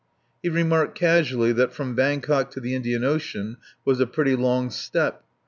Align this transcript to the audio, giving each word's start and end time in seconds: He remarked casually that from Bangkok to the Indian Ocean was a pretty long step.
He 0.41 0.49
remarked 0.49 0.97
casually 0.97 1.51
that 1.51 1.73
from 1.75 1.93
Bangkok 1.93 2.49
to 2.53 2.59
the 2.59 2.73
Indian 2.73 3.03
Ocean 3.03 3.57
was 3.85 3.99
a 3.99 4.07
pretty 4.07 4.35
long 4.35 4.71
step. 4.71 5.23